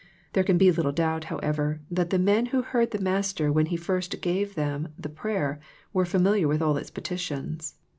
[0.33, 3.77] There can be little doubt, however, that the men who heard the Master when He
[3.77, 5.59] first gave them the prayer
[5.93, 7.75] were familiar with all its petitions.